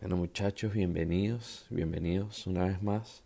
[0.00, 3.24] Bueno muchachos, bienvenidos, bienvenidos una vez más.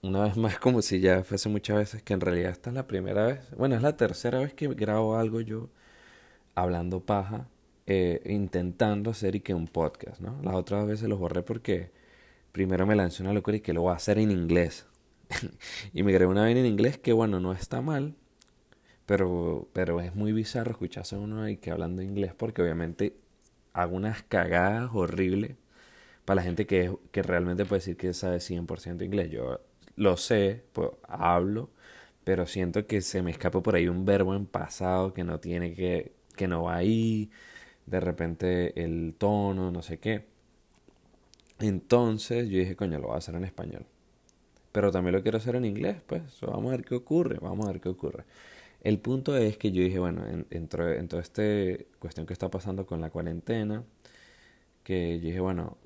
[0.00, 2.86] Una vez más como si ya fuese muchas veces que en realidad esta es la
[2.86, 3.40] primera vez.
[3.58, 5.68] Bueno, es la tercera vez que grabo algo yo
[6.54, 7.48] hablando paja,
[7.86, 10.40] eh, intentando hacer y que un podcast, ¿no?
[10.42, 11.90] Las otras veces los borré porque
[12.52, 14.86] primero me lancé una locura y que lo voy a hacer en inglés.
[15.92, 18.14] y me grabé una vez en inglés que bueno, no está mal,
[19.04, 23.14] pero, pero es muy bizarro escucharse a uno ahí que hablando inglés porque obviamente
[23.74, 25.56] hago unas cagadas horribles
[26.26, 29.30] para la gente que, que realmente puede decir que sabe 100% inglés.
[29.30, 29.60] Yo
[29.96, 31.70] lo sé, pues hablo,
[32.24, 35.74] pero siento que se me escapa por ahí un verbo en pasado que no tiene
[35.74, 37.30] que, que no va ahí,
[37.86, 40.26] de repente el tono, no sé qué.
[41.58, 43.86] Entonces yo dije, coño, lo voy a hacer en español.
[44.72, 47.72] Pero también lo quiero hacer en inglés, pues vamos a ver qué ocurre, vamos a
[47.72, 48.24] ver qué ocurre.
[48.82, 51.42] El punto es que yo dije, bueno, en, en, en toda esta
[52.00, 53.84] cuestión que está pasando con la cuarentena,
[54.84, 55.78] que yo dije, bueno,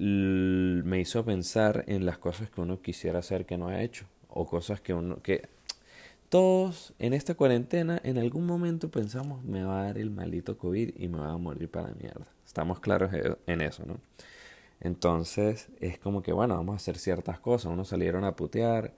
[0.00, 4.46] me hizo pensar en las cosas que uno quisiera hacer que no ha hecho o
[4.46, 5.48] cosas que uno que
[6.30, 10.94] todos en esta cuarentena en algún momento pensamos me va a dar el maldito COVID
[10.96, 12.26] y me va a morir para mierda.
[12.46, 13.12] Estamos claros
[13.46, 13.98] en eso, ¿no?
[14.80, 17.70] Entonces es como que bueno, vamos a hacer ciertas cosas.
[17.70, 18.94] Unos salieron a putear,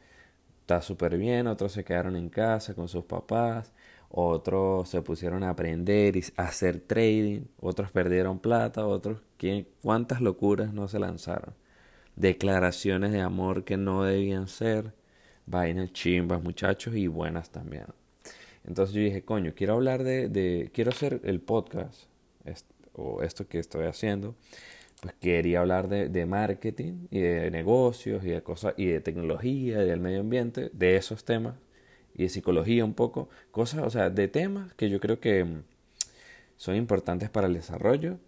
[0.60, 3.72] está súper bien, otros se quedaron en casa con sus papás,
[4.12, 9.22] otros se pusieron a aprender y a hacer trading, otros perdieron plata, otros
[9.80, 11.54] cuántas locuras no se lanzaron.
[12.14, 14.92] Declaraciones de amor que no debían ser,
[15.46, 17.86] vainas chimbas muchachos y buenas también.
[18.64, 22.04] Entonces yo dije, coño, quiero hablar de, de quiero hacer el podcast
[22.92, 24.34] o esto que estoy haciendo,
[25.00, 29.82] pues quería hablar de, de, marketing y de negocios y de cosas y de tecnología
[29.82, 31.54] y del medio ambiente, de esos temas
[32.14, 35.62] y de psicología un poco, cosas, o sea, de temas que yo creo que mm,
[36.56, 38.18] son importantes para el desarrollo,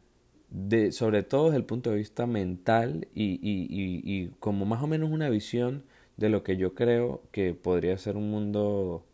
[0.51, 4.87] de, sobre todo desde el punto de vista mental y, y, y, como más o
[4.87, 5.85] menos una visión
[6.17, 9.05] de lo que yo creo que podría ser un mundo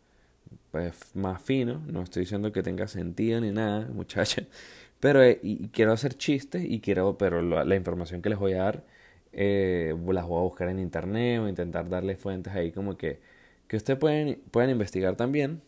[0.71, 4.43] pues, más fino, no estoy diciendo que tenga sentido ni nada, muchacha,
[4.99, 5.39] pero eh,
[5.71, 8.83] quiero hacer chistes y quiero, pero la, información que les voy a dar
[9.33, 13.19] eh, las voy a buscar en internet o intentar darle fuentes ahí como que
[13.71, 15.61] que ustedes pueden, investigar también,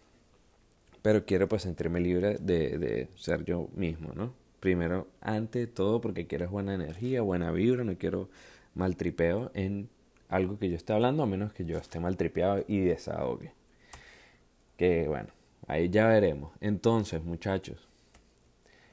[1.02, 4.34] pero quiero pues sentirme libre de, de ser yo mismo, ¿no?
[4.60, 8.28] Primero, ante todo, porque quiero buena energía, buena vibra, no quiero
[8.76, 9.88] maltripeo en
[10.28, 13.54] algo que yo esté hablando, a menos que yo esté maltripeado y desahogue.
[14.76, 15.30] Que bueno,
[15.68, 16.52] ahí ya veremos.
[16.60, 17.88] Entonces, muchachos,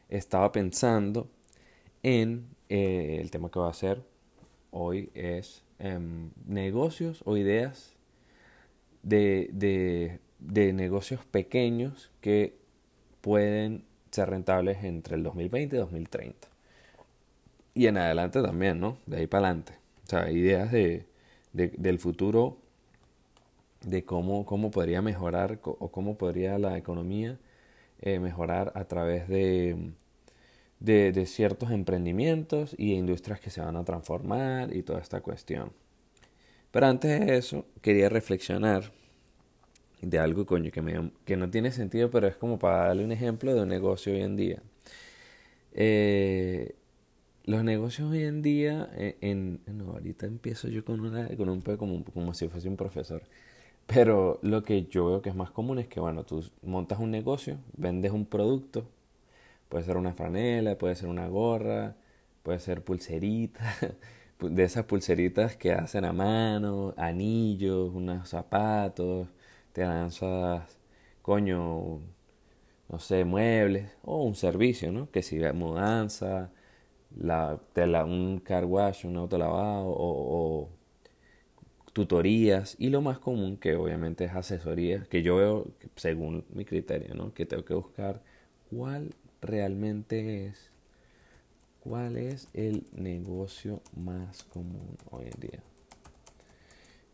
[0.08, 1.28] estaba pensando
[2.04, 4.04] en eh, el tema que va a hacer
[4.70, 5.98] hoy es eh,
[6.46, 7.96] negocios o ideas
[9.02, 12.56] de, de, de negocios pequeños que
[13.20, 16.48] pueden ser rentables entre el 2020 y 2030.
[17.74, 18.98] Y en adelante también, ¿no?
[19.06, 19.74] De ahí para adelante.
[20.06, 21.06] O sea, ideas de,
[21.52, 22.58] de, del futuro,
[23.82, 27.38] de cómo, cómo podría mejorar o cómo podría la economía
[28.02, 29.92] eh, mejorar a través de,
[30.80, 35.72] de, de, ciertos emprendimientos y industrias que se van a transformar y toda esta cuestión.
[36.70, 38.92] Pero antes de eso, quería reflexionar
[40.02, 43.12] de algo, coño, que, me, que no tiene sentido, pero es como para darle un
[43.12, 44.62] ejemplo de un negocio hoy en día.
[45.72, 46.74] Eh,
[47.44, 51.62] los negocios hoy en día, eh, en, no, ahorita empiezo yo con, una, con un
[51.62, 53.22] como, como si fuese un profesor.
[53.86, 57.10] Pero lo que yo veo que es más común es que, bueno, tú montas un
[57.10, 58.86] negocio, vendes un producto,
[59.68, 61.96] puede ser una franela, puede ser una gorra,
[62.42, 63.76] puede ser pulserita,
[64.42, 69.28] de esas pulseritas que hacen a mano, anillos, unos zapatos,
[69.72, 70.78] te lanzas,
[71.22, 72.00] coño,
[72.88, 75.10] no sé, muebles o un servicio, ¿no?
[75.10, 76.50] Que si mudanza,
[77.16, 80.70] la, te la, un car wash, un auto lavado o, o,
[81.92, 87.14] tutorías y lo más común que obviamente es asesoría, que yo veo según mi criterio,
[87.14, 87.34] ¿no?
[87.34, 88.22] Que tengo que buscar
[88.70, 90.69] cuál realmente es
[91.90, 95.60] ¿Cuál es el negocio más común hoy en día?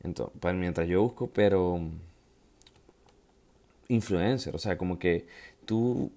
[0.04, 1.80] Entonces, pues mientras yo busco, pero
[3.88, 5.28] influencer, o sea, como que
[5.64, 6.12] tú,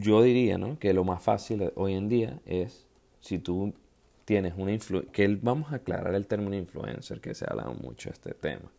[0.00, 0.78] yo diría, ¿no?
[0.78, 2.86] Que lo más fácil hoy en día es
[3.20, 3.74] si tú
[4.24, 8.08] tienes una influencia, que vamos a aclarar el término influencer, que se ha hablado mucho
[8.08, 8.72] de este tema.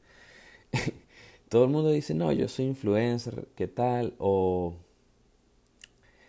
[1.50, 4.16] Todo el mundo dice, no, yo soy influencer, ¿qué tal?
[4.18, 4.74] O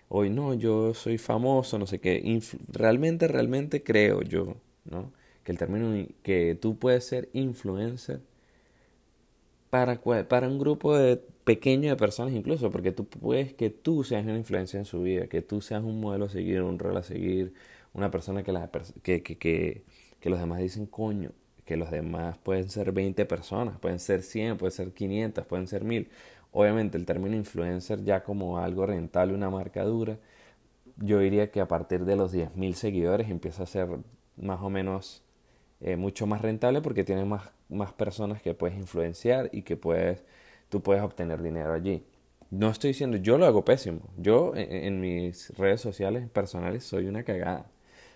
[0.08, 2.22] hoy no, yo soy famoso, no sé qué.
[2.68, 5.12] realmente, realmente creo yo, ¿no?
[5.44, 8.20] Que el término que tú puedes ser influencer
[9.70, 14.24] para, para un grupo de pequeño de personas incluso, porque tú puedes que tú seas
[14.24, 17.02] una influencia en su vida, que tú seas un modelo a seguir, un rol a
[17.02, 17.52] seguir,
[17.94, 19.82] una persona que, que,
[20.20, 21.32] que los demás dicen coño,
[21.64, 25.84] que los demás pueden ser 20 personas, pueden ser 100, pueden ser 500, pueden ser
[25.84, 26.08] 1000.
[26.52, 30.18] Obviamente el término influencer ya como algo rentable, una marca dura,
[30.96, 33.88] yo diría que a partir de los 10.000 seguidores empieza a ser
[34.36, 35.22] más o menos
[35.80, 40.24] eh, mucho más rentable porque tienes más, más personas que puedes influenciar y que puedes,
[40.68, 42.04] tú puedes obtener dinero allí.
[42.50, 44.00] No estoy diciendo, yo lo hago pésimo.
[44.16, 47.66] Yo en, en mis redes sociales personales soy una cagada.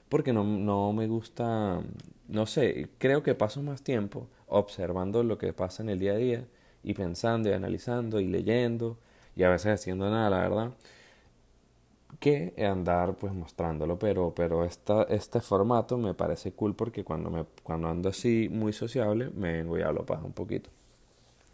[0.09, 1.83] Porque no, no me gusta,
[2.29, 6.17] no sé, creo que paso más tiempo observando lo que pasa en el día a
[6.17, 6.47] día
[6.83, 8.99] y pensando y analizando y leyendo
[9.37, 10.73] y a veces haciendo nada, la verdad
[12.23, 17.45] que andar pues mostrándolo, pero, pero esta, este formato me parece cool porque cuando, me,
[17.65, 20.71] cuando ando así muy sociable me vengo y hablo paja un poquito.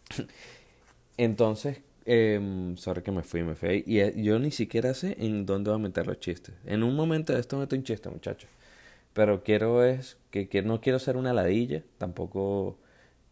[1.17, 3.83] Entonces, eh, sorry que me fui, me fui.
[3.87, 6.55] Y eh, yo ni siquiera sé en dónde voy a meter los chistes.
[6.65, 8.49] En un momento de esto meto un chiste, muchachos.
[9.13, 12.77] Pero quiero es que, que no quiero ser una ladilla, tampoco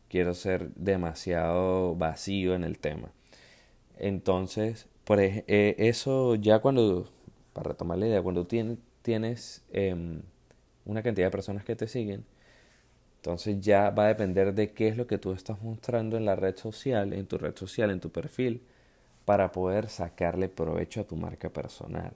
[0.09, 3.11] quiero ser demasiado vacío en el tema.
[3.97, 5.43] Entonces, por eh,
[5.77, 7.09] eso ya cuando
[7.57, 10.21] para retomar la idea, cuando tienes, em,
[10.85, 12.23] una cantidad de personas que te siguen,
[13.17, 16.35] entonces ya va a depender de qué es lo que tú estás mostrando en la
[16.35, 18.61] red social, en tu red social, en tu perfil,
[19.25, 22.13] para poder sacarle provecho a tu marca personal.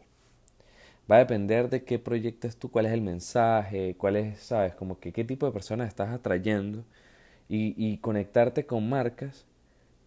[1.12, 5.00] Va a depender de qué proyectas tú, cuál es el mensaje, cuál es, sabes, como
[5.00, 6.86] que qué tipo de personas estás atrayendo
[7.54, 9.46] y, conectarte con marcas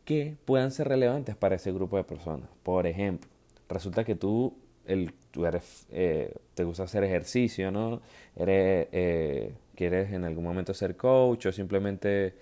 [0.05, 2.49] que puedan ser relevantes para ese grupo de personas.
[2.63, 3.29] Por ejemplo,
[3.69, 4.55] resulta que tú
[4.87, 8.01] el, tú eres, eh, te gusta hacer ejercicio, ¿no?
[8.37, 12.35] Eres, eh, quieres en algún momento ser coach o simplemente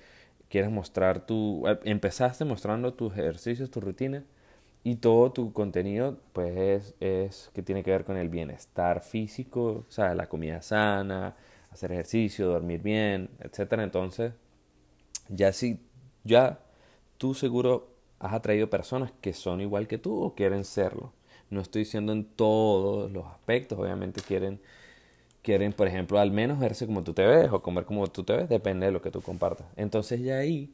[0.48, 1.66] quieres mostrar tu...
[1.68, 4.24] Eh, empezaste mostrando tus ejercicios, tu rutina
[4.84, 9.84] y todo tu contenido pues es, es que tiene que ver con el bienestar físico,
[9.88, 11.36] o sea, la comida sana,
[11.70, 13.84] hacer ejercicio, dormir bien, etcétera.
[13.84, 14.32] Entonces,
[15.32, 15.80] ya si
[16.24, 16.60] ya
[17.18, 17.88] tú seguro
[18.18, 21.12] has atraído personas que son igual que tú o quieren serlo.
[21.50, 24.60] No estoy diciendo en todos los aspectos, obviamente quieren,
[25.42, 28.36] quieren, por ejemplo, al menos verse como tú te ves o comer como tú te
[28.36, 29.66] ves, depende de lo que tú compartas.
[29.76, 30.72] Entonces ya ahí,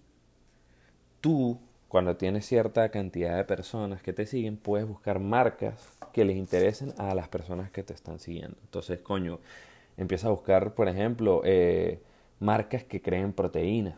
[1.20, 1.58] tú,
[1.88, 6.92] cuando tienes cierta cantidad de personas que te siguen, puedes buscar marcas que les interesen
[6.98, 8.56] a las personas que te están siguiendo.
[8.62, 9.40] Entonces, coño,
[9.96, 12.02] empieza a buscar, por ejemplo, eh,
[12.40, 13.96] marcas que creen proteínas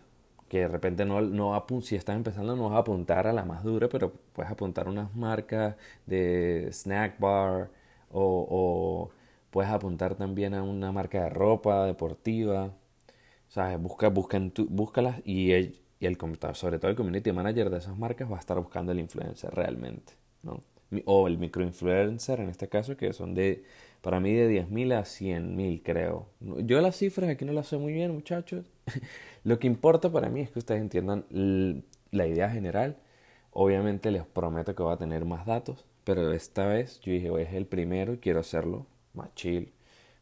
[0.50, 3.62] que de repente no, no si estás empezando no vas a apuntar a la más
[3.62, 5.76] dura, pero puedes apuntar unas marcas
[6.06, 7.70] de snack bar
[8.10, 9.10] o,
[9.50, 12.74] puedes apuntar también a una marca de ropa deportiva.
[13.48, 13.80] ¿Sabes?
[13.80, 16.18] Busca, busca búscalas y el, y el,
[16.54, 20.14] sobre todo el community manager de esas marcas va a estar buscando el influencer realmente,
[20.42, 20.62] ¿no?
[21.04, 23.64] O el microinfluencer en este caso, que son de,
[24.00, 26.28] para mí de 10.000 a 100.000 creo.
[26.40, 28.66] Yo las cifras aquí no las sé muy bien muchachos,
[29.44, 31.24] Lo que importa para mí es que ustedes entiendan
[32.10, 32.96] la idea general.
[33.52, 37.42] Obviamente les prometo que voy a tener más datos, pero esta vez yo dije, voy
[37.42, 39.72] es el primero y quiero hacerlo más chill,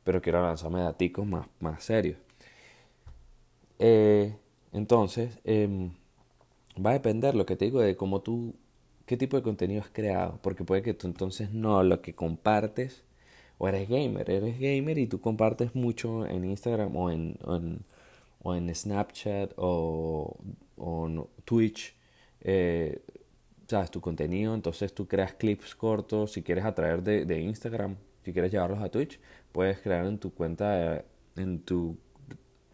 [0.04, 2.18] pero quiero lanzarme daticos más, más serios.
[3.78, 4.34] Eh,
[4.72, 5.92] entonces, em,
[6.84, 8.54] va a depender lo que te digo de cómo tú,
[9.06, 13.04] qué tipo de contenido has creado, porque puede que tú entonces no lo que compartes,
[13.58, 17.36] o eres gamer, eres gamer y tú compartes mucho en Instagram o en
[18.74, 20.36] Snapchat o,
[20.76, 21.96] o Twitch,
[22.40, 23.02] eh,
[23.66, 28.32] sabes, tu contenido, entonces tú creas clips cortos, si quieres atraer de, de, Instagram, si
[28.32, 29.20] quieres llevarlos a Twitch,
[29.52, 31.04] puedes crear en tu cuenta,
[31.36, 31.98] en tu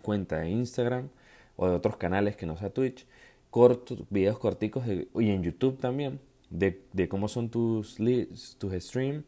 [0.02, 1.08] cuenta de Instagram
[1.56, 3.06] o de otros canales que no sea Twitch,
[3.50, 7.96] cortos, videos corticos y en YouTube también, de, de cómo son tus,
[8.58, 9.24] tus streams,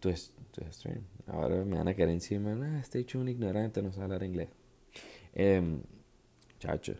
[0.00, 0.32] tus,
[0.72, 1.02] stream.
[1.26, 4.48] Ahora me van a quedar encima, ah, este hecho un ignorante, no sabe hablar inglés.
[5.34, 5.62] Eh,
[6.58, 6.94] chacho,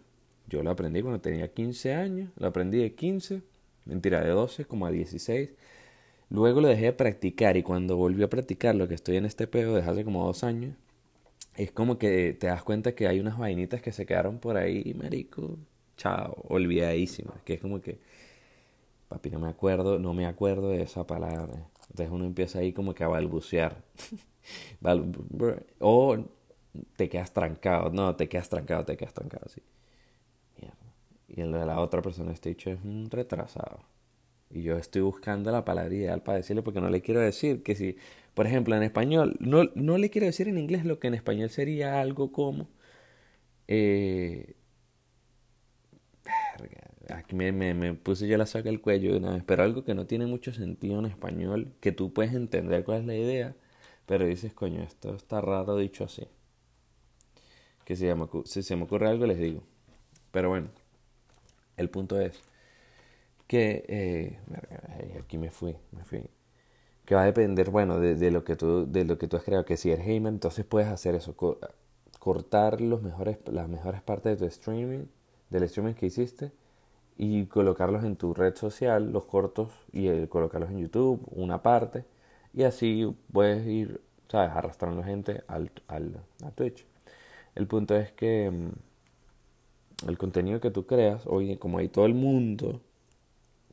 [0.49, 3.43] yo lo aprendí cuando tenía 15 años, lo aprendí de 15,
[3.85, 5.51] mentira, de 12 como a 16.
[6.31, 9.47] Luego lo dejé de practicar y cuando volví a practicar lo que estoy en este
[9.47, 10.77] pedo desde hace como dos años,
[11.57, 14.95] es como que te das cuenta que hay unas vainitas que se quedaron por ahí,
[14.95, 15.59] marico,
[15.97, 17.99] chao, olvidadísimas, que es como que,
[19.09, 21.69] papi, no me acuerdo, no me acuerdo de esa palabra.
[21.91, 23.83] Entonces uno empieza ahí como que a balbucear.
[25.81, 26.19] o
[26.97, 27.91] te quedas trancado.
[27.91, 29.63] No, te quedas trancado, te quedas trancado, sí.
[31.29, 33.81] Y el de la otra persona, este dicho es un retrasado.
[34.51, 37.77] Y yo estoy buscando la palabra ideal para decirle porque no le quiero decir que
[37.77, 37.97] si,
[38.35, 41.51] por ejemplo, en español, no, no le quiero decir en inglés lo que en español
[41.51, 42.69] sería algo como...
[43.69, 44.55] Eh,
[47.15, 49.95] aquí me, me, me, puse yo la saca el cuello una vez, pero algo que
[49.95, 53.57] no tiene mucho sentido en español, que tú puedes entender cuál es la idea,
[54.07, 56.27] pero dices, coño, esto está raro dicho así.
[57.91, 58.07] Que si,
[58.45, 59.63] si se me ocurre algo les digo.
[60.31, 60.69] Pero bueno,
[61.77, 62.41] el punto es
[63.49, 63.85] que...
[63.89, 64.39] Eh,
[65.19, 66.23] aquí me fui, me fui.
[67.05, 69.65] Que va a depender, bueno, de, lo que tú, de lo que tú has creado.
[69.65, 71.35] Que si eres gamer, entonces puedes hacer eso.
[72.21, 75.07] cortar los mejores, las mejores partes de tu streaming,
[75.49, 76.53] del streaming que hiciste
[77.19, 82.05] y colocarlos en tu red social, los cortos, y colocarlos en YouTube, una parte,
[82.55, 86.87] y así puedes ir, ¿sabes?, arrastrando gente al, al, a Twitch.
[87.55, 92.15] El punto es que mm, el contenido que tú creas, hoy como hay todo el
[92.15, 92.81] mundo,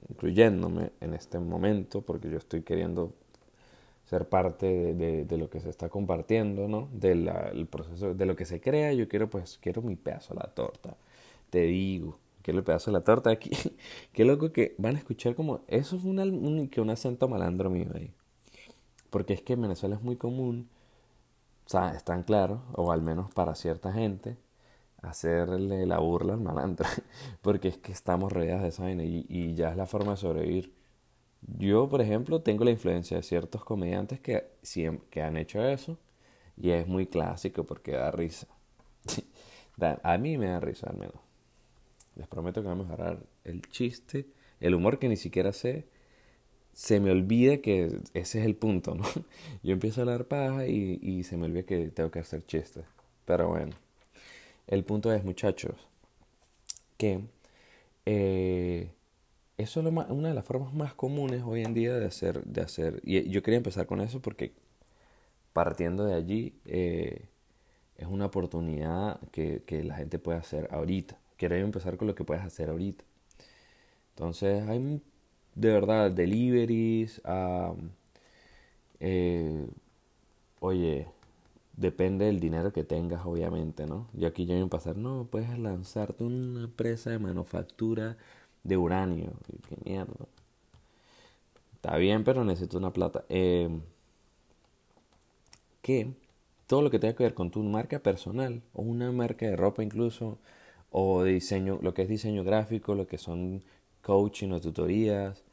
[0.10, 3.14] incluyéndome en este momento, porque yo estoy queriendo
[4.06, 6.88] ser parte de, lo que se está compartiendo, ¿no?
[6.94, 10.54] Del proceso, de lo que se crea, yo quiero, pues, quiero mi pedazo a la
[10.54, 10.96] torta.
[11.50, 13.52] Te digo, que el pedazo de la torta aquí.
[14.14, 15.62] Qué loco que van a escuchar como.
[15.68, 18.12] Eso es un, que un acento malandro mío ahí.
[19.10, 20.70] Porque es que en Venezuela es muy común,
[21.68, 24.38] están claros, o al menos para cierta gente,
[25.02, 26.88] hacerle la burla al malandro.
[27.42, 30.18] Porque es que estamos rodeados de esa vaina y, y ya es la forma de
[30.18, 30.74] sobrevivir.
[31.42, 34.48] Yo, por ejemplo, tengo la influencia de ciertos comediantes que,
[35.10, 35.98] que han hecho eso
[36.58, 38.48] y es muy clásico porque da risa.
[40.04, 41.16] a mí me da risa al menos.
[42.16, 44.28] Les prometo que va a mejorar el chiste,
[44.60, 45.88] el humor que ni siquiera sé.
[46.78, 49.04] Se me olvida que ese es el punto, ¿no?
[49.64, 52.86] Yo empiezo a hablar paja y, y se me olvida que tengo que hacer chistes.
[53.26, 53.74] Pero bueno,
[54.68, 55.76] el punto es, muchachos,
[56.98, 57.22] que
[58.06, 58.92] eh,
[59.58, 63.02] eso es una de las formas más comunes hoy en día de hacer, de hacer.
[63.04, 64.54] Y yo quería empezar con eso porque
[65.54, 67.26] partiendo de allí eh,
[67.98, 72.24] es una oportunidad que, que la gente puede hacer ahorita quiero empezar con lo que
[72.24, 73.06] puedes hacer ahorita.
[74.10, 74.80] Entonces hay
[75.58, 77.22] de verdad deliveries,
[79.00, 79.68] eh,
[80.60, 81.08] oye,
[81.76, 84.08] depende del dinero que tengas obviamente, ¿no?
[84.14, 88.18] Yo aquí ya voy a pasar, no, puedes lanzarte una empresa de manufactura
[88.64, 89.34] de uranio.
[89.68, 90.28] Qué mierda.
[91.76, 93.26] Está bien, pero necesito una plata.
[93.30, 93.70] Eh,
[95.82, 96.14] que
[96.68, 99.84] todo lo que tenga que ver con tu marca personal o una marca de ropa
[99.84, 100.38] incluso
[100.92, 103.64] o diseño, lo que es diseño gráfico, lo que son
[104.02, 105.44] coaching o tutorías,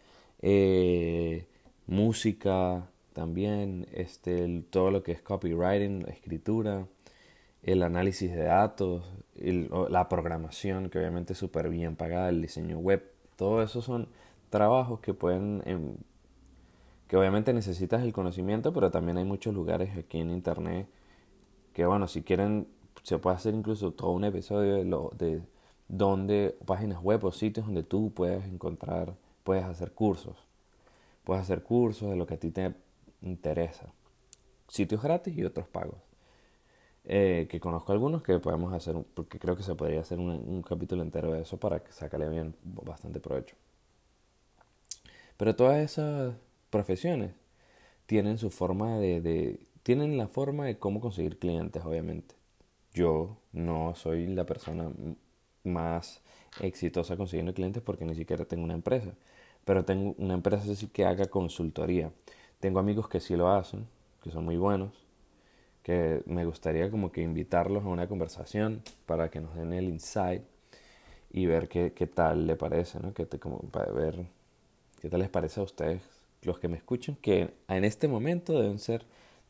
[0.47, 1.47] eh,
[1.87, 6.87] música también, este, todo lo que es copywriting, escritura,
[7.63, 9.05] el análisis de datos,
[9.37, 14.09] la programación, que obviamente es súper bien pagada, el diseño web, todo eso son
[14.51, 15.97] trabajos que pueden, em,
[17.09, 20.89] que obviamente necesitas el conocimiento, pero también hay muchos lugares aquí en internet
[21.73, 22.69] que, bueno, si quieren
[23.03, 25.43] se puede hacer incluso todo un episodio de, lo, de
[25.89, 30.37] donde páginas web o sitios donde tú puedes encontrar, puedes hacer cursos.
[31.23, 32.75] Puedes hacer cursos de lo que a ti te
[33.23, 33.93] interesa.
[34.69, 35.99] Sitios gratis y otros pagos.
[37.07, 41.03] Eh, que conozco algunos que podemos hacer, porque creo que se podría hacer un, capítulo
[41.03, 43.57] entero de eso para que sacarle bien bastante provecho.
[45.37, 46.35] Pero todas esas
[46.71, 47.33] profesiones
[48.07, 52.35] tienen su forma de, de, tienen la forma de cómo conseguir clientes, obviamente.
[52.95, 54.91] Yo no soy la persona
[55.65, 56.23] más
[56.61, 59.15] exitosa consiguiendo clientes porque ni siquiera tengo una empresa.
[59.65, 62.11] Pero tengo una empresa así que haga consultoría.
[62.61, 63.87] Tengo amigos que sí lo hacen,
[64.23, 64.93] que son muy buenos,
[65.83, 70.43] que me gustaría como que invitarlos a una conversación para que nos den el insight
[71.31, 73.13] y ver qué, qué tal le parece, ¿no?
[73.13, 74.27] Que te, como para ver
[75.01, 76.03] qué tal les parece a ustedes,
[76.43, 79.05] los que me escuchan, que en este momento deben ser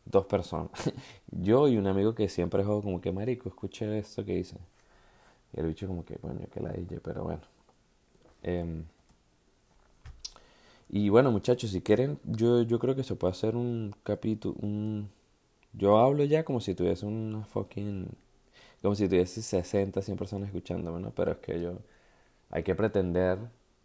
[0.05, 0.71] dos personas.
[1.31, 4.57] Yo y un amigo que siempre juego como que marico, escuché esto que dice.
[5.53, 7.43] Y el bicho como que, coño, que la dije, pero bueno.
[8.43, 8.85] Em,
[10.89, 15.11] y bueno, muchachos, si quieren, yo, yo creo que se puede hacer un capítulo, un...
[15.73, 18.09] Yo hablo ya como si tuviese una fucking...
[18.83, 21.11] Como si tuviese 60, 100 personas escuchándome, ¿no?
[21.11, 21.79] Pero es que yo...
[22.51, 23.39] Hay que pretender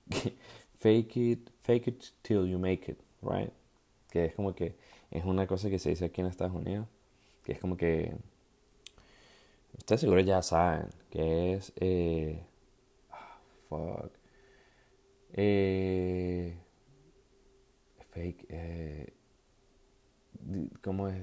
[0.79, 3.51] fake it, fake it till you make it, right?
[4.11, 4.75] Que es como que
[5.11, 6.87] es una cosa que se dice aquí en Estados Unidos,
[7.43, 8.15] que es como que
[9.77, 12.43] ustedes seguro ya saben que es eh,
[13.11, 13.39] ah,
[13.69, 14.11] fuck
[15.33, 16.57] eh,
[18.49, 19.13] eh,
[20.81, 21.21] cómo es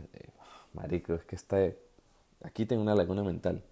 [0.75, 1.59] marico es que está
[2.43, 3.63] aquí tengo una laguna mental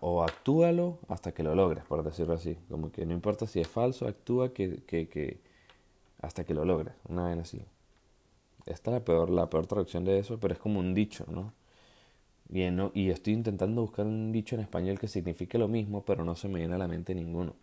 [0.00, 3.68] o actúalo hasta que lo logres por decirlo así como que no importa si es
[3.68, 5.40] falso actúa que, que, que
[6.20, 7.62] hasta que lo logres, una vez así.
[8.66, 11.52] Esta es la peor, la peor traducción de eso, pero es como un dicho, ¿no?
[12.48, 12.62] Y,
[12.94, 16.48] y estoy intentando buscar un dicho en español que signifique lo mismo, pero no se
[16.48, 17.54] me viene a la mente ninguno.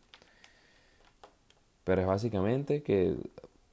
[1.88, 3.16] Pero es básicamente que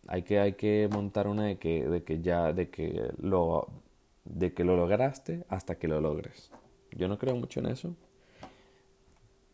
[0.07, 3.67] hay que, hay que montar una de que, de que ya, de que lo,
[4.25, 6.53] de que lo lograste hasta que lo logres.
[6.93, 7.97] Yo no creo mucho en eso.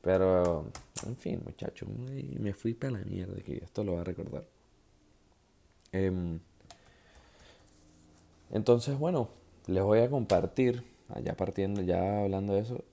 [0.02, 0.66] Pero,
[1.06, 4.44] en fin, muchachos, me fui para la mierda que esto lo va a recordar.
[5.92, 6.38] Em,
[8.52, 9.30] entonces, bueno,
[9.68, 10.84] les voy a compartir,
[11.24, 12.84] ya partiendo, ya hablando de eso,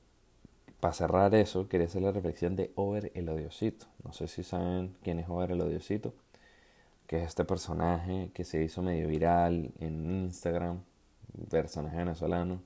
[0.79, 3.87] para cerrar eso, quería hacer la reflexión de Over el Odiosito.
[4.03, 6.13] No sé si saben quién es Over el Odiosito,
[7.07, 10.81] que es este personaje que se hizo medio viral en Instagram,
[11.49, 12.61] personaje venezolano,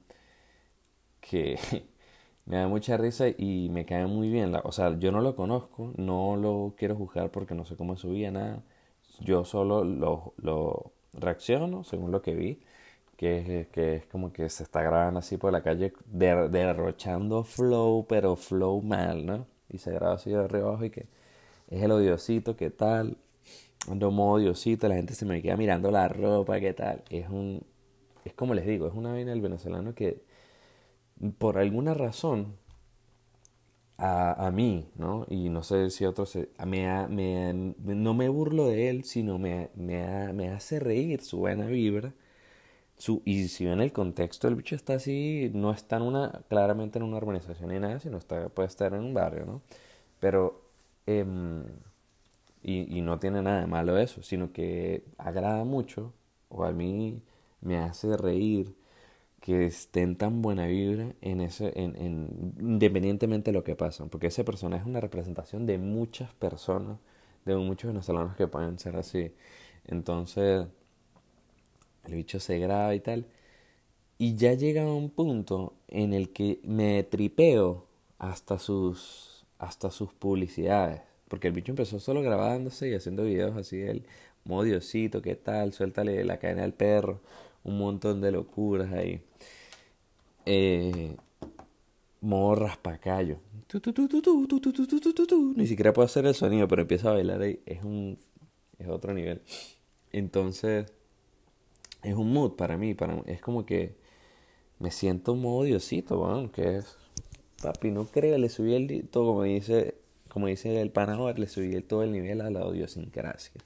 [1.22, 1.58] que
[2.46, 4.54] me da mucha risa y me cae muy bien.
[4.64, 8.32] o sea, yo no lo conozco, no lo quiero juzgar porque no sé cómo subía
[8.32, 8.64] nada.
[9.22, 12.62] Yo solo lo, lo reacciono según lo que vi
[13.22, 18.36] que, que es como que se está grabando así por la calle derrochando flow, pero
[18.36, 19.46] flow mal, ¿no?
[19.70, 21.06] Y se graba así de arriba abajo y que
[21.70, 23.18] es el odiosito, ¿qué tal?
[23.88, 27.04] Ando modo odiosito, la gente se me queda mirando la ropa, ¿qué tal?
[27.12, 27.64] Es un,
[28.26, 30.24] es como les digo, es una vaina del venezolano que
[31.38, 32.56] por alguna razón
[34.00, 35.28] a, mí, ¿no?
[35.30, 36.36] Y no sé si otros,
[36.66, 41.68] me, me, no me burlo de él, sino me, me, me hace reír su buena
[41.68, 42.16] vibra
[43.26, 47.04] y si ven el contexto, el bicho está así, no está en una, claramente en
[47.04, 49.62] una urbanización ni nada, sino está, puede estar en un barrio, ¿no?
[50.20, 50.62] Pero,
[51.08, 51.66] em,
[52.64, 56.14] y, no tiene nada de malo eso, sino que agrada mucho,
[56.50, 57.22] o a mí
[57.62, 58.76] me hace reír
[59.42, 64.28] que estén tan buena vibra en ese, en, en, independientemente de lo que pasa, porque
[64.28, 67.00] ese personaje es una representación de muchas personas,
[67.46, 69.34] de muchos venezolanos que pueden ser así.
[69.86, 70.68] Entonces,
[72.06, 73.26] el bicho se graba y tal.
[74.18, 77.88] Y ya llega un punto en el que me tripeo
[78.20, 81.02] hasta sus, hasta sus publicidades.
[81.28, 84.06] Porque el bicho empezó solo grabándose y haciendo videos así del
[84.44, 87.22] modiosito, qué tal, suéltale la cadena al perro,
[87.64, 89.22] un montón de locuras ahí.
[90.46, 91.16] Eh,
[92.22, 93.38] modo raspacayo.
[95.56, 97.60] Ni siquiera puedo hacer el sonido, pero empieza a bailar ahí.
[97.66, 98.18] Es un.
[98.78, 99.42] es otro nivel.
[100.12, 100.92] Entonces
[102.04, 103.96] es un mood para mí, para es como que
[104.80, 106.98] me siento un modo diosito, que es,
[107.62, 109.96] papi, no creo, le subí el, todo, como dice,
[110.28, 113.62] como dice el panador, le subí todo el nivel a la odiosincrasia,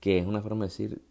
[0.00, 1.02] que es una forma de decir,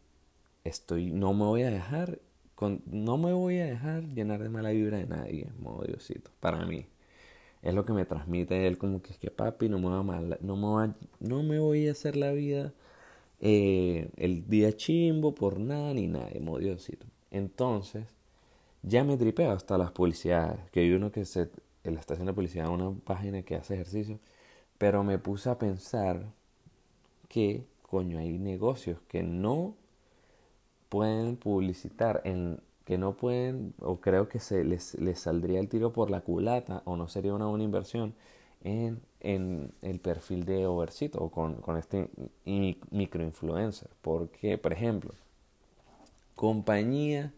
[0.63, 2.19] estoy, no me voy a dejar,
[2.55, 6.65] con, no me voy a dejar llenar de mala vibra de nadie, modo diosito, para
[6.65, 6.85] mí.
[7.63, 10.37] Es lo que me transmite él, como que es que papi, no me va mal,
[10.41, 12.73] no me, va, no me voy a hacer la vida
[13.39, 17.05] eh, el día chimbo por nada ni nada, Diosito.
[17.31, 18.05] Entonces,
[18.83, 21.49] ya me tripeo hasta las publicidades, que hay uno que se,
[21.83, 24.19] en la estación de publicidad, una página que hace ejercicio,
[24.77, 26.25] pero me puse a pensar
[27.29, 29.75] que, coño, hay negocios que no
[30.89, 35.91] pueden publicitar, en, que no pueden, o creo que se les, les saldría el tiro
[35.93, 38.13] por la culata, o no sería una buena inversión,
[38.63, 42.07] en en el perfil de Overcito o con, con este
[42.91, 43.89] microinfluencer.
[44.01, 45.13] Porque, por ejemplo,
[46.35, 47.33] compañía,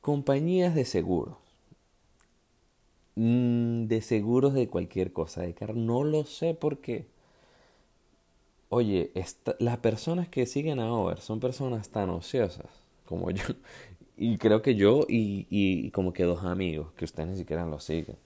[0.00, 1.36] compañías de seguros.
[3.16, 5.74] Mm, de seguros de cualquier cosa de carro.
[5.74, 7.06] No lo sé porque,
[8.68, 9.12] oye,
[9.58, 12.66] las personas que siguen a Over son personas tan ociosas
[13.06, 13.44] como yo.
[14.14, 17.80] Y creo que yo y, y como que dos amigos que ustedes ni siquiera lo
[17.80, 18.16] siguen.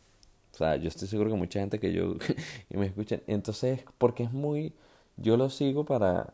[0.56, 2.14] O sea, yo estoy seguro que mucha gente que yo
[2.70, 3.20] y me escuchan.
[3.26, 4.74] Entonces, porque es muy.
[5.18, 6.32] Yo lo sigo para.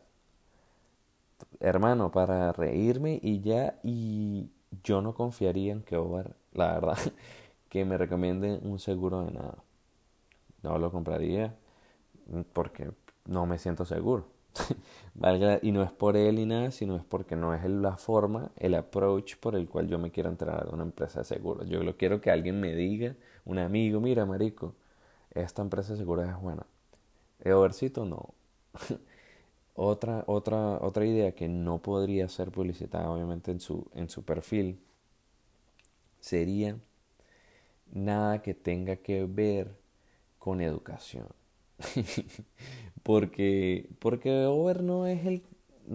[1.59, 3.81] Hermano, para reírme y ya.
[3.83, 4.49] Y
[4.85, 6.99] yo no confiaría en que Ovar, la verdad,
[7.69, 9.59] que me recomiende un seguro de nada.
[10.63, 11.57] No lo compraría
[12.53, 12.93] porque
[13.27, 14.27] no me siento seguro.
[15.63, 18.75] y no es por él ni nada, sino es porque no es la forma, el
[18.75, 21.69] approach por el cual yo me quiero entrar a una empresa de seguros.
[21.69, 24.75] Yo lo quiero que alguien me diga, un amigo, mira, marico,
[25.35, 26.67] esta empresa de seguros es buena.
[27.45, 28.35] Overcito no.
[29.75, 34.81] otra, otra, otra idea que no podría ser publicitada, obviamente, en su, en su perfil,
[36.21, 36.77] sería
[37.93, 39.77] nada que tenga que ver
[40.39, 41.29] con educación.
[43.03, 45.43] porque, porque Over no es el...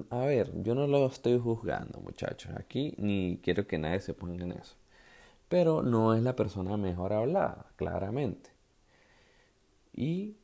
[0.09, 4.43] A ver, yo no lo estoy juzgando, muchachos, aquí, ni quiero que nadie se ponga
[4.43, 4.75] en eso.
[5.49, 8.49] Pero no es la persona mejor hablada, claramente.
[9.93, 10.35] Y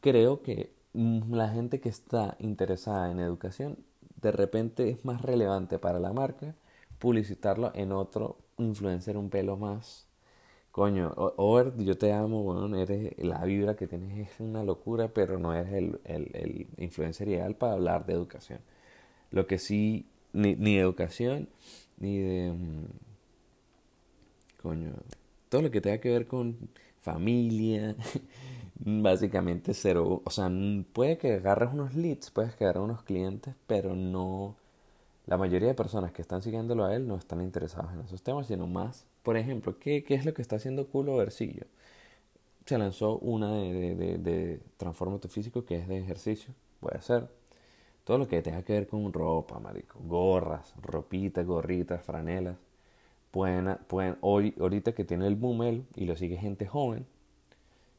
[0.00, 3.78] creo que la gente que está interesada en educación,
[4.20, 6.54] de repente es más relevante para la marca
[6.98, 10.08] publicitarlo en otro influencer un pelo más
[10.78, 15.36] coño, Over, yo te amo, bueno, eres, la vibra que tienes es una locura, pero
[15.36, 18.60] no eres el, el, influencer ideal para hablar de educación.
[19.32, 21.48] Lo que sí, ni, ni de educación,
[21.98, 22.54] ni de...
[24.68, 24.92] Coño,
[25.48, 26.58] todo lo que tenga que ver con
[27.00, 27.96] familia,
[28.74, 30.20] básicamente cero.
[30.26, 30.50] O sea,
[30.92, 34.56] puede que agarres unos leads, puedes que agarres unos clientes, pero no.
[35.26, 38.48] La mayoría de personas que están siguiéndolo a él no están interesados en esos temas,
[38.48, 39.06] sino más.
[39.22, 41.64] Por ejemplo, ¿qué, qué es lo que está haciendo Culo Versillo?
[42.66, 47.28] Se lanzó una de, de, de, Transforma tu físico que es de ejercicio, puede ser.
[48.04, 49.98] Todo lo que tenga que ver con ropa, marico.
[50.00, 52.56] Gorras, ropitas, gorritas, franelas.
[53.30, 57.06] Pueden, pueden, hoy, ahorita que tiene el boom y lo sigue gente joven,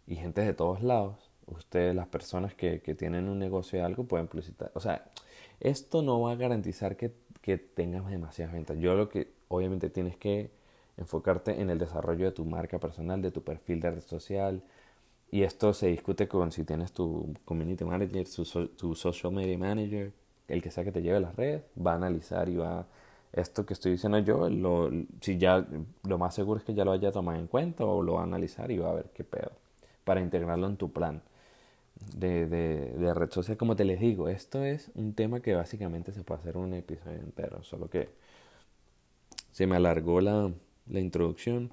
[0.07, 4.05] y gente de todos lados, ustedes, las personas que, que tienen un negocio de algo,
[4.05, 4.71] pueden publicitar.
[4.73, 5.05] O sea,
[5.59, 8.77] esto no va a garantizar que, que tengas demasiadas ventas.
[8.79, 10.51] Yo lo que obviamente tienes que
[10.97, 14.63] enfocarte en el desarrollo de tu marca personal, de tu perfil de red social.
[15.31, 18.25] Y esto se discute con si tienes tu community manager,
[18.75, 20.11] tu, social media manager,
[20.47, 22.87] el que sea que te lleve las redes, va a analizar y va a
[23.33, 24.89] esto que estoy diciendo yo, lo,
[25.21, 25.65] si ya
[26.03, 28.23] lo más seguro es que ya lo haya tomado en cuenta o lo va a
[28.23, 29.51] analizar y va a ver qué pedo
[30.03, 31.21] para integrarlo en tu plan
[32.15, 33.57] de, de, de, red social.
[33.57, 37.19] Como te les digo, esto es un tema que básicamente se puede hacer un episodio
[37.19, 38.09] entero, solo que
[39.51, 40.51] se me alargó la,
[40.87, 41.71] la introducción.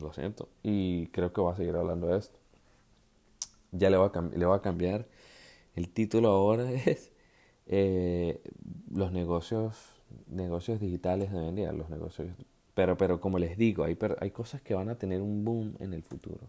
[0.00, 0.48] Lo siento.
[0.62, 2.38] Y creo que voy a seguir hablando de esto.
[3.70, 5.06] Ya le voy a, le voy a cambiar.
[5.76, 7.12] El título ahora es
[7.66, 8.40] eh,
[8.94, 9.74] los negocios
[10.26, 12.28] negocios digitales de hoy día, los negocios
[12.74, 15.92] pero, pero como les digo, hay, hay cosas que van a tener un boom en
[15.92, 16.40] el futuro.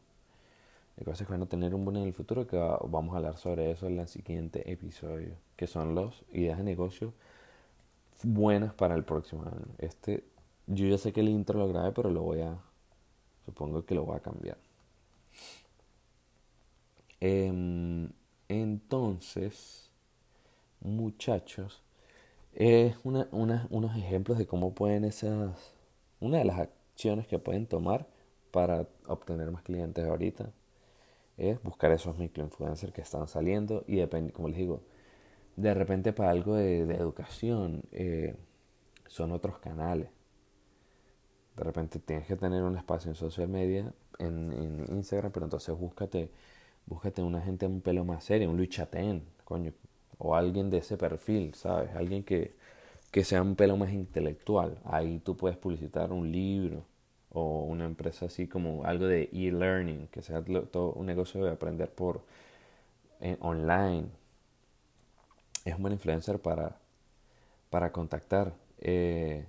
[0.97, 3.37] Hay cosas que van a tener un boom en el futuro que vamos a hablar
[3.37, 7.13] sobre eso en el siguiente episodio, que son las ideas de negocio
[8.23, 9.65] buenas para el próximo año.
[9.79, 10.23] Este,
[10.67, 12.57] yo ya sé que el intro lo grabé, pero lo voy a,
[13.45, 14.57] supongo que lo voy a cambiar.
[17.19, 18.09] Em,
[18.47, 19.89] entonces,
[20.81, 21.81] muchachos,
[22.55, 25.73] es una, una, unos ejemplos de cómo pueden esas
[26.19, 28.07] una de las acciones que pueden tomar
[28.51, 30.51] para obtener más clientes ahorita
[31.37, 34.81] es buscar esos microinfluencers que están saliendo y depende, como les digo,
[35.55, 38.35] de repente para algo de, educación eh,
[39.07, 40.09] son otros canales.
[41.55, 45.75] De repente tienes que tener un espacio en social media, en, en Instagram, pero entonces
[45.77, 46.29] búscate,
[46.85, 49.73] búscate una gente un pelo más serio, un Luis Chatén, coño,
[50.23, 51.91] o alguien de ese perfil, ¿sabes?
[51.95, 52.55] Alguien que,
[53.11, 54.79] que sea un pelo más intelectual.
[54.85, 56.85] Ahí tú puedes publicitar un libro
[57.31, 61.91] o una empresa así como algo de e-learning, que sea todo un negocio de aprender
[61.91, 62.21] por
[63.21, 64.07] eh, online.
[65.65, 66.77] Es un buen influencer para,
[67.69, 68.53] para contactar.
[68.79, 69.45] Eh,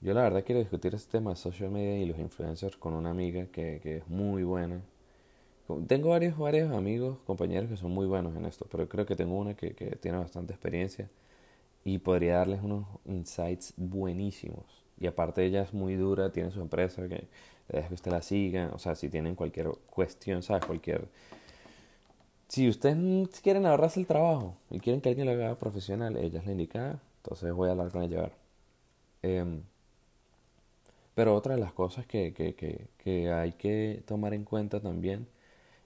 [0.00, 3.10] yo la verdad quiero discutir este tema de social media y los influencers con una
[3.10, 4.80] amiga que, que es muy buena.
[5.86, 9.38] Tengo varios, varios amigos, compañeros que son muy buenos en esto, pero creo que tengo
[9.38, 11.08] una que, que tiene bastante experiencia
[11.84, 14.64] y podría darles unos insights buenísimos.
[14.98, 17.26] Y aparte ella es muy dura, tiene su empresa que
[17.68, 20.64] deja que usted la siga, o sea, si tienen cualquier cuestión, ¿sabes?
[20.66, 21.08] Cualquier...
[22.48, 26.46] Si ustedes quieren ahorrarse el trabajo y quieren que alguien lo haga profesional, ella es
[26.46, 28.30] la indicada, entonces voy a hablar con ella.
[29.22, 29.62] Eh,
[31.14, 35.26] pero otra de las cosas que, que, que, que hay que tomar en cuenta también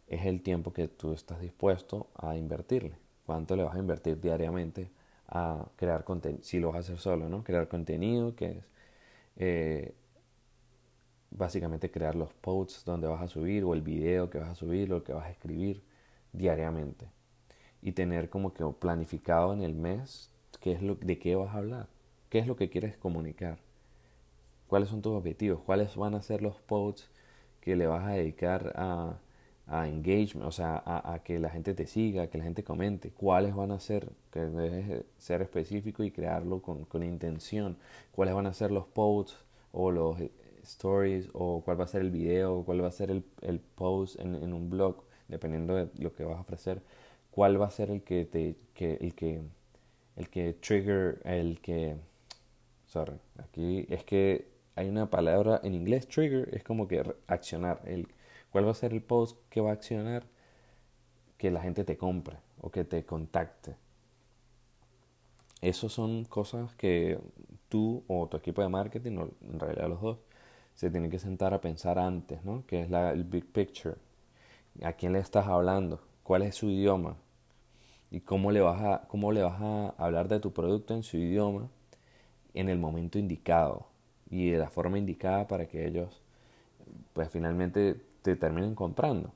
[0.07, 2.97] es el tiempo que tú estás dispuesto a invertirle.
[3.25, 4.91] ¿Cuánto le vas a invertir diariamente
[5.29, 7.43] a crear contenido, si lo vas a hacer solo, ¿no?
[7.43, 8.65] Crear contenido, que es
[9.37, 9.95] eh,
[11.31, 14.93] básicamente crear los posts donde vas a subir o el video que vas a subir
[14.93, 15.83] o el que vas a escribir
[16.33, 17.09] diariamente.
[17.83, 21.59] Y tener como que planificado en el mes qué es lo, de qué vas a
[21.59, 21.89] hablar,
[22.31, 23.59] qué es lo que quieres comunicar,
[24.69, 27.11] cuáles son tus objetivos, cuáles van a ser los posts
[27.61, 29.19] que le vas a dedicar a
[29.67, 33.55] a engagement, o sea, a, que la gente te siga, que la gente comente, cuáles
[33.55, 37.77] van a ser, que debes ser específico y crearlo con, con intención,
[38.13, 39.37] cuáles van a ser los posts
[39.73, 40.31] o los eh,
[40.63, 44.21] stories o cuál va a ser el video, cuál va a ser el, el post
[44.21, 46.81] en, en, un blog, dependiendo de lo que vas a ofrecer,
[47.33, 49.43] cuál va a ser el que te, que, el que,
[50.15, 51.97] el que trigger, el que,
[52.87, 58.07] sorry, aquí es que hay una palabra en inglés, trigger, es como que accionar, el
[58.57, 60.25] ¿Cuál va a ser el post que va a accionar
[61.37, 63.77] que la gente te compre o que te contacte?
[65.61, 67.19] Esas son cosas que
[67.69, 70.19] tú o tu equipo de marketing, o en realidad los dos,
[70.75, 72.65] se tienen que sentar a pensar antes, ¿no?
[72.67, 73.97] Que es la, el big picture.
[74.83, 76.01] ¿A quién le estás hablando?
[76.23, 77.19] ¿Cuál es su idioma?
[78.11, 81.19] ¿Y cómo le, vas a, cómo le vas a hablar de tu producto en su
[81.19, 81.69] idioma
[82.55, 83.85] en el momento indicado?
[84.31, 86.23] y de la forma indicada para que ellos
[87.13, 89.33] pues finalmente te terminen comprando.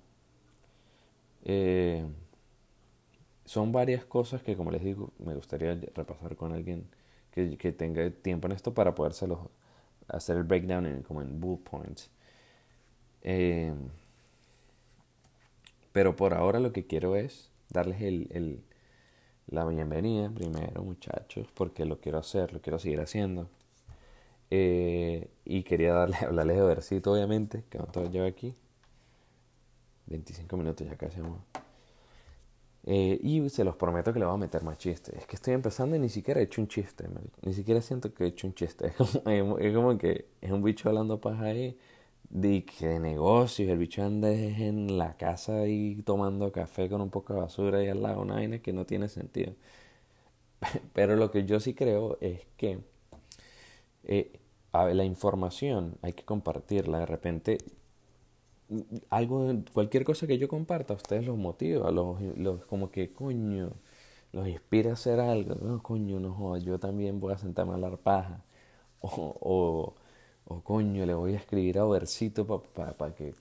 [1.45, 2.05] Eh,
[3.45, 6.87] son varias cosas que como les digo me gustaría repasar con alguien
[7.33, 9.39] que, que tenga tiempo en esto para podérselos
[10.09, 12.11] hacer el breakdown en, como en bullet points.
[13.23, 13.73] Eh,
[15.93, 18.63] pero por ahora lo que quiero es darles el, el,
[19.49, 23.49] la bienvenida primero, muchachos, porque lo quiero hacer, lo quiero seguir haciendo.
[24.51, 28.55] Eh, y quería darle, hablarles de versito, obviamente, que todo lleva aquí.
[30.11, 31.21] 25 minutos ya casi.
[32.85, 35.15] Eh, y se los prometo que le voy a meter más chistes.
[35.15, 37.09] Es que estoy empezando y ni siquiera he hecho un chiste.
[37.43, 38.87] Ni siquiera siento que he hecho un chiste.
[38.99, 41.79] Es como, es como que es un bicho hablando paja ahí
[42.31, 43.69] de que negocios.
[43.71, 47.89] El bicho anda en la casa y tomando café con un poco de basura ahí
[47.89, 48.23] al lado.
[48.23, 49.55] Una vaina que no tiene sentido.
[50.95, 52.81] Pero lo que yo sí creo es que
[54.05, 54.41] eh,
[54.73, 57.01] la información hay que compartirla.
[57.01, 57.59] De repente
[59.11, 63.73] algo, cualquier cosa que yo comparta, a ustedes los motiva, los, los como que coño,
[64.33, 67.99] los inspira a hacer algo, no, coño, no yo también voy a sentarme a hablar
[67.99, 68.43] paja,
[69.01, 69.95] o,
[70.47, 73.35] o, coño, le voy a escribir a Oversito para pa, que,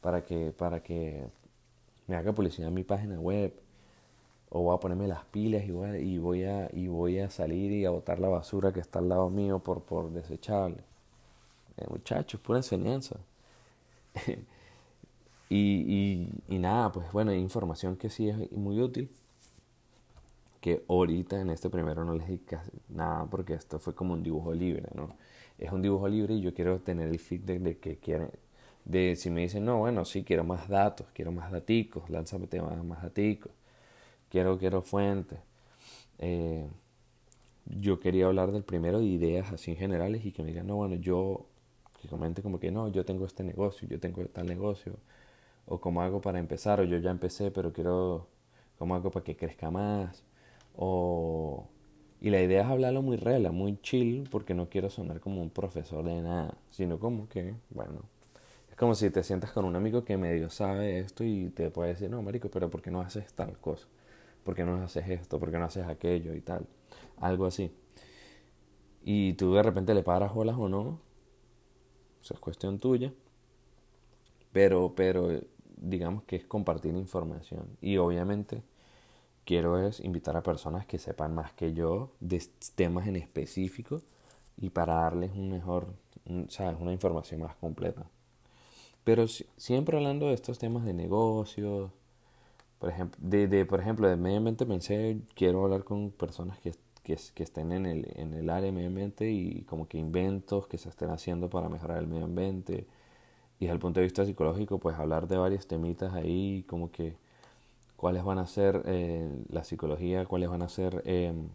[0.00, 1.24] para que, para que
[2.08, 3.54] me haga publicidad en mi página web,
[4.50, 7.30] o voy a ponerme las pilas y voy a, y voy a, y voy a
[7.30, 10.78] salir y a botar la basura que está al lado mío por, por desechable.
[11.76, 13.16] Eh, muchachos, pura enseñanza.
[15.48, 19.10] Y, y, nada, pues bueno, hay información que sí es muy útil.
[20.60, 24.52] Que ahorita en este primero no les dije nada porque esto fue como un dibujo
[24.52, 25.14] libre, ¿no?
[25.58, 28.30] Es un dibujo libre y yo quiero tener el feedback de que quieren.
[28.84, 32.82] De si me dicen, no, bueno, sí, quiero más datos, quiero más daticos, lánzame temas
[32.84, 33.52] más daticos,
[34.30, 35.38] quiero, quiero fuentes.
[36.18, 36.66] Eh,
[37.66, 40.76] yo quería hablar del primero de ideas así en generales y que me digan, no,
[40.76, 41.46] bueno, yo,
[42.00, 44.94] que comenten como que no, yo tengo este negocio, yo tengo tal negocio,
[45.66, 48.28] o cómo hago para empezar, o yo ya empecé, pero quiero,
[48.78, 50.24] cómo hago para que crezca más,
[50.76, 51.68] o...
[52.20, 55.50] Y la idea es hablarlo muy rela, muy chill, porque no quiero sonar como un
[55.50, 58.00] profesor de nada, sino como que, bueno,
[58.70, 61.90] es como si te sientas con un amigo que medio sabe esto y te puede
[61.90, 63.86] decir, no, marico, pero ¿por qué no haces tal cosa?
[64.44, 65.38] ¿Por qué no haces esto?
[65.38, 66.66] ¿Por qué no haces aquello y tal?
[67.20, 67.70] Algo así.
[69.04, 71.00] Y tú de repente le paras bolas o no,
[72.22, 73.12] eso es cuestión tuya.
[74.52, 75.40] Pero, pero
[75.76, 77.76] digamos que es compartir información.
[77.80, 78.62] Y obviamente
[79.44, 82.42] quiero es invitar a personas que sepan más que yo de
[82.74, 84.02] temas en específico
[84.56, 85.86] y para darles un mejor,
[86.48, 86.76] ¿sabes?
[86.80, 88.06] Una información más completa.
[89.04, 91.90] Pero siempre hablando de estos temas de negocios,
[92.78, 96.72] por ejemplo, de, de, por ejemplo, de medio ambiente pensé, quiero hablar con personas que,
[97.04, 100.66] que, que estén en el, en el área de medio ambiente y como que inventos
[100.66, 102.86] que se estén haciendo para mejorar el medio ambiente
[103.58, 107.16] y desde el punto de vista psicológico, pues hablar de varios temitas ahí, como que
[107.96, 111.48] cuáles van a ser eh, la psicología, cuáles van a ser em,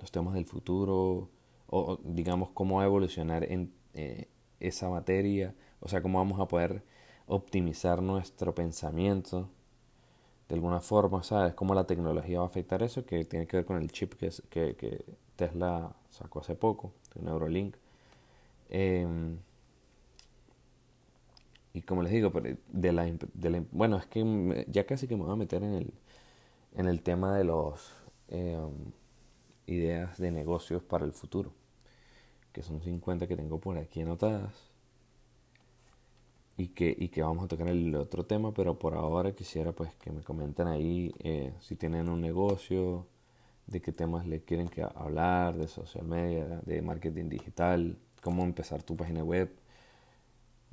[0.00, 1.28] los temas del futuro,
[1.68, 4.28] o digamos cómo va a evolucionar en eh,
[4.60, 6.82] esa materia, o sea, cómo vamos a poder
[7.26, 9.48] optimizar nuestro pensamiento
[10.48, 11.54] de alguna forma, ¿sabes?
[11.54, 14.30] Cómo la tecnología va a afectar eso, que tiene que ver con el chip que,
[14.50, 15.04] que,
[15.36, 17.76] Tesla sacó hace poco, de Neurolink.
[21.74, 25.16] Eh, y como les digo, de la, de la, bueno, es que ya casi que
[25.16, 25.94] me voy a meter en el,
[26.76, 27.92] en el tema de los
[28.28, 28.58] eh,
[29.66, 31.52] ideas de negocios para el futuro,
[32.52, 34.70] que son 50 que tengo por aquí anotadas
[36.56, 39.94] y que, y que vamos a tocar el otro tema, pero por ahora quisiera pues
[39.96, 43.06] que me comenten ahí eh, si tienen un negocio,
[43.66, 48.82] de qué temas le quieren que hablar, de social media, de marketing digital, cómo empezar
[48.82, 49.50] tu página web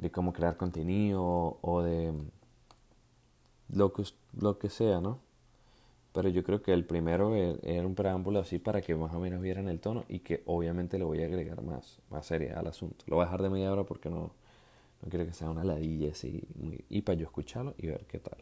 [0.02, 2.14] de cómo crear contenido o de
[3.70, 4.04] lo que,
[4.40, 5.20] lo que sea, ¿no?
[6.14, 9.20] Pero yo creo que el primero e, era un preámbulo así para que más o
[9.20, 12.68] menos vieran el tono y que obviamente le voy a agregar más, más seriedad al
[12.68, 13.06] asunto.
[13.08, 14.34] Lo voy a dejar de media hora porque no,
[15.02, 16.44] no quiero que sea una ladilla así.
[16.90, 18.40] y para yo escucharlo y ver qué tal.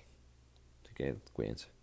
[0.84, 1.79] Así que cuídense.